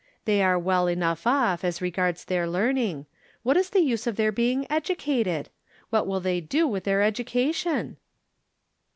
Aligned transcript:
They 0.25 0.41
are 0.41 0.57
well 0.57 0.87
enough 0.87 1.27
off, 1.27 1.63
as 1.63 1.79
regards 1.79 2.25
their 2.25 2.49
learning. 2.49 3.05
What 3.43 3.55
is 3.55 3.69
the 3.69 3.81
use 3.81 4.07
of 4.07 4.15
their 4.15 4.31
being 4.31 4.65
educated? 4.67 5.49
What 5.91 6.07
will 6.07 6.19
they 6.19 6.41
do 6.41 6.65
with 6.67 6.85
their 6.85 7.01
educa 7.01 7.53
tion?" 7.53 7.97